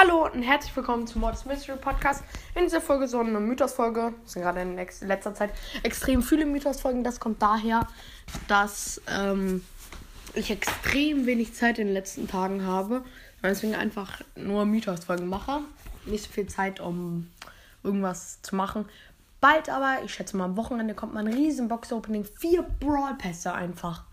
Hallo 0.00 0.26
und 0.26 0.42
herzlich 0.42 0.76
willkommen 0.76 1.06
zum 1.06 1.22
Mordes 1.22 1.44
Mystery 1.44 1.76
Podcast. 1.76 2.22
In 2.54 2.62
dieser 2.62 2.80
Folge 2.80 3.08
so 3.08 3.18
eine 3.18 3.40
Mythos-Folge. 3.40 4.14
Es 4.24 4.32
sind 4.32 4.42
gerade 4.42 4.60
in 4.60 4.76
letzter 4.76 5.34
Zeit 5.34 5.50
extrem 5.82 6.22
viele 6.22 6.46
Mythos-Folgen. 6.46 7.02
Das 7.02 7.20
kommt 7.20 7.42
daher, 7.42 7.86
dass 8.46 9.00
ähm, 9.08 9.64
ich 10.34 10.50
extrem 10.50 11.26
wenig 11.26 11.54
Zeit 11.54 11.78
in 11.78 11.88
den 11.88 11.94
letzten 11.94 12.28
Tagen 12.28 12.64
habe. 12.64 13.04
Deswegen 13.42 13.74
einfach 13.74 14.20
nur 14.36 14.64
Mythos-Folgen 14.64 15.28
mache. 15.28 15.60
Nicht 16.06 16.24
so 16.24 16.30
viel 16.30 16.46
Zeit, 16.46 16.80
um 16.80 17.30
irgendwas 17.82 18.42
zu 18.42 18.56
machen. 18.56 18.86
Bald 19.40 19.68
aber, 19.68 19.98
ich 20.04 20.12
schätze 20.12 20.36
mal 20.36 20.46
am 20.46 20.56
Wochenende, 20.56 20.94
kommt 20.94 21.14
mal 21.14 21.24
ein 21.26 21.32
riesen 21.32 21.68
Box-Opening. 21.68 22.24
Vier 22.24 22.62
Brawl-Pässe 22.80 23.52
einfach. 23.52 24.04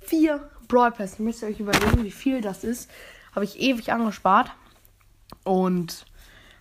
Vier 0.00 0.50
Brawl-Pässe. 0.68 1.22
Müsst 1.22 1.42
ihr 1.42 1.48
euch 1.48 1.60
überlegen, 1.60 2.02
wie 2.04 2.10
viel 2.10 2.40
das 2.40 2.64
ist. 2.64 2.90
Habe 3.34 3.44
ich 3.44 3.60
ewig 3.60 3.92
angespart. 3.92 4.50
Und 5.44 6.06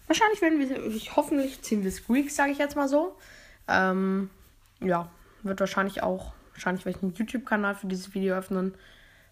wahrscheinlich 0.08 0.42
werden 0.42 0.60
wir, 0.60 0.86
ich, 0.88 1.16
hoffentlich 1.16 1.62
ziehen 1.62 1.84
wir 1.84 1.92
Squeaks, 1.92 2.36
sage 2.36 2.52
ich 2.52 2.58
jetzt 2.58 2.76
mal 2.76 2.90
so. 2.90 3.16
Ähm, 3.70 4.30
ja, 4.82 5.10
wird 5.44 5.60
wahrscheinlich 5.62 6.04
auch, 6.04 6.34
wahrscheinlich 6.54 6.86
werde 6.86 6.98
ich 6.98 7.04
einen 7.04 7.14
YouTube-Kanal 7.14 7.76
für 7.76 7.88
dieses 7.88 8.14
Video 8.14 8.36
öffnen. 8.36 8.74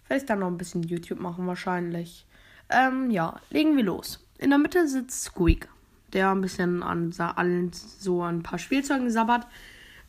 Werde 0.07 0.21
ich 0.21 0.27
dann 0.27 0.39
noch 0.39 0.47
ein 0.47 0.57
bisschen 0.57 0.83
YouTube 0.83 1.19
machen, 1.19 1.45
wahrscheinlich. 1.45 2.25
Ähm, 2.69 3.11
ja, 3.11 3.39
legen 3.49 3.77
wir 3.77 3.83
los. 3.83 4.23
In 4.39 4.49
der 4.49 4.59
Mitte 4.59 4.87
sitzt 4.87 5.23
Squeak, 5.23 5.67
der 6.13 6.31
ein 6.31 6.41
bisschen 6.41 6.83
an 6.83 7.13
allen 7.17 7.71
so 7.73 8.21
ein 8.21 8.43
paar 8.43 8.59
Spielzeugen 8.59 9.09
sabbert. 9.09 9.47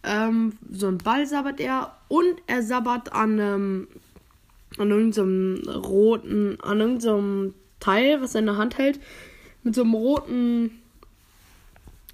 Ähm, 0.02 0.58
so 0.70 0.88
ein 0.88 0.98
Ball 0.98 1.26
sabbert 1.26 1.60
er 1.60 1.96
und 2.08 2.40
er 2.46 2.62
sabbert 2.62 3.12
an, 3.12 3.38
ähm, 3.38 3.88
an 4.78 4.90
irgendeinem 4.90 5.62
roten, 5.68 6.58
an 6.62 6.80
irgendeinem 6.80 7.54
Teil, 7.80 8.20
was 8.20 8.34
er 8.34 8.40
in 8.40 8.46
der 8.46 8.56
Hand 8.56 8.78
hält, 8.78 9.00
mit 9.62 9.74
so 9.74 9.82
einem 9.82 9.94
roten 9.94 10.70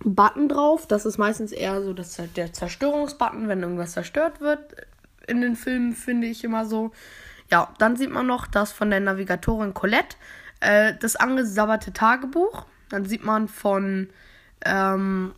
Button 0.03 0.49
drauf. 0.49 0.87
Das 0.87 1.07
ist 1.07 1.19
meistens 1.19 1.53
eher 1.53 1.83
so 1.83 1.93
das, 1.93 2.21
der 2.37 2.53
Zerstörungsbutton, 2.53 3.49
wenn 3.49 3.63
irgendwas 3.63 3.93
zerstört 3.93 4.41
wird. 4.41 4.61
In 5.27 5.41
den 5.41 5.57
Filmen 5.57 5.95
finde 5.95 6.27
ich 6.27 6.45
immer 6.45 6.67
so. 6.67 6.93
Ja, 7.55 7.73
dann 7.79 7.95
sieht 7.95 8.11
man 8.11 8.27
noch 8.27 8.49
das 8.49 8.73
von 8.73 8.91
der 8.91 8.99
Navigatorin 8.99 9.75
Colette, 9.75 10.17
äh, 10.59 10.93
das 10.99 11.15
angesabberte 11.15 11.93
Tagebuch. 11.93 12.67
Dann 12.89 13.05
sieht 13.05 13.23
man 13.23 13.47
von 13.47 14.11
ähm, 14.65 15.33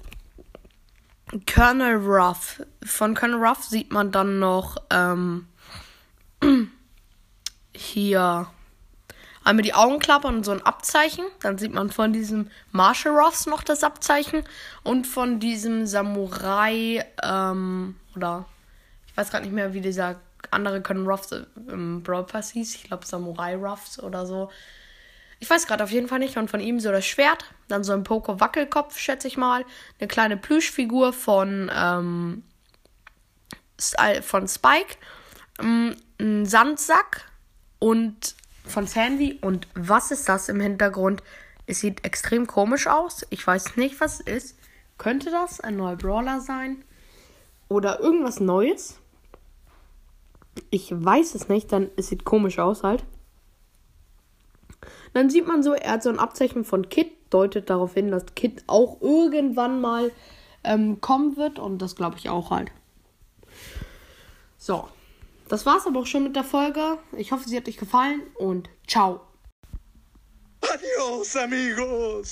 Colonel 1.45 1.97
Ruff. 1.97 2.63
Von 2.83 3.15
Colonel 3.15 3.47
Ruff 3.47 3.65
sieht 3.65 3.93
man 3.93 4.13
dann 4.13 4.39
noch 4.39 4.79
ähm, 4.89 5.47
hier 7.75 8.47
einmal 9.45 9.63
die 9.63 9.75
Augen 9.75 9.99
klappern 9.99 10.37
und 10.37 10.45
so 10.45 10.53
ein 10.53 10.65
Abzeichen. 10.65 11.27
Dann 11.43 11.59
sieht 11.59 11.75
man 11.75 11.91
von 11.91 12.15
diesem 12.15 12.49
Marshall 12.73 13.13
Ross 13.13 13.45
noch 13.45 13.63
das 13.63 13.85
Abzeichen 13.85 14.43
und 14.83 15.07
von 15.07 15.39
diesem 15.39 15.85
Samurai 15.85 17.05
ähm, 17.23 17.95
oder 18.15 18.47
ich 19.07 19.15
weiß 19.19 19.31
gerade 19.31 19.45
nicht 19.45 19.55
mehr, 19.55 19.75
wie 19.75 19.83
dieser 19.83 20.17
andere 20.51 20.81
können 20.83 21.07
Ruffs 21.07 21.31
im 21.69 22.03
Brawl 22.03 22.25
Pass 22.25 22.51
hieß. 22.51 22.75
Ich 22.75 22.85
glaube 22.85 23.07
Samurai 23.07 23.57
Ruffs 23.57 23.99
oder 23.99 24.27
so. 24.27 24.51
Ich 25.39 25.51
weiß 25.51 25.67
gerade 25.67 25.85
auf 25.85 25.91
jeden 25.91 26.09
Fall 26.09 26.19
nicht. 26.19 26.37
Und 26.37 26.51
von 26.51 26.61
ihm 26.61 26.81
so 26.81 26.91
das 26.91 27.07
Schwert, 27.07 27.45
dann 27.69 27.85
so 27.85 27.93
ein 27.93 28.05
Poco 28.05 28.41
Wackelkopf, 28.41 28.99
schätze 28.99 29.29
ich 29.29 29.37
mal, 29.37 29.65
eine 29.99 30.09
kleine 30.09 30.37
Plüschfigur 30.37 31.13
von 31.13 31.71
ähm, 31.75 32.43
von 34.23 34.49
Spike, 34.49 34.97
ähm, 35.61 35.97
ein 36.19 36.47
Sandsack 36.47 37.31
und 37.79 38.35
von 38.65 38.87
Sandy. 38.87 39.39
Und 39.41 39.69
was 39.75 40.11
ist 40.11 40.29
das 40.29 40.49
im 40.49 40.61
Hintergrund? 40.61 41.23
Es 41.67 41.81
sieht 41.81 42.05
extrem 42.05 42.47
komisch 42.47 42.87
aus. 42.87 43.27
Ich 43.31 43.47
weiß 43.47 43.77
nicht, 43.77 44.01
was 44.01 44.21
es 44.21 44.27
ist. 44.27 44.59
Könnte 44.99 45.31
das 45.31 45.61
ein 45.61 45.77
neuer 45.77 45.97
Brawler 45.97 46.41
sein? 46.41 46.83
Oder 47.69 48.01
irgendwas 48.01 48.41
Neues? 48.41 48.99
Ich 50.71 50.91
weiß 50.93 51.35
es 51.35 51.49
nicht, 51.49 51.73
dann 51.73 51.91
es 51.97 52.09
sieht 52.09 52.25
komisch 52.25 52.59
aus 52.59 52.83
halt. 52.83 53.05
Dann 55.15 55.31
sieht 55.31 55.47
man 55.47 55.63
so, 55.63 55.73
er 55.73 55.93
hat 55.93 56.03
so 56.03 56.11
ein 56.11 56.19
Abzeichen 56.19 56.65
von 56.65 56.89
Kit, 56.89 57.11
deutet 57.31 57.71
darauf 57.71 57.95
hin, 57.95 58.11
dass 58.11 58.35
Kit 58.35 58.63
auch 58.67 59.01
irgendwann 59.01 59.81
mal 59.81 60.13
ähm, 60.65 61.01
kommen 61.01 61.37
wird 61.37 61.59
und 61.59 61.79
das 61.79 61.97
glaube 61.97 62.17
ich 62.19 62.29
auch 62.29 62.51
halt. 62.51 62.71
So, 64.59 64.89
das 65.49 65.65
war's 65.65 65.87
aber 65.87 66.01
auch 66.01 66.07
schon 66.07 66.25
mit 66.25 66.37
der 66.37 66.45
Folge. 66.45 66.99
Ich 67.17 67.33
hoffe, 67.33 67.49
sie 67.49 67.57
hat 67.57 67.69
euch 67.69 67.77
gefallen 67.77 68.23
und 68.35 68.69
ciao. 68.87 69.21
Adios, 70.61 71.37
amigos. 71.37 72.25